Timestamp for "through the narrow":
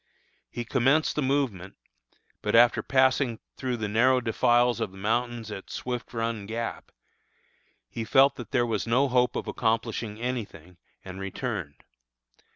3.55-4.19